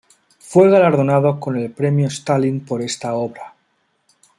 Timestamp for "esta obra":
2.81-3.53